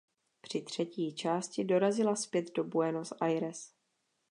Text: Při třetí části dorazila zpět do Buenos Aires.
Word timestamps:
Při 0.41 0.61
třetí 0.61 1.13
části 1.13 1.63
dorazila 1.63 2.15
zpět 2.15 2.51
do 2.55 2.63
Buenos 2.63 3.13
Aires. 3.21 3.73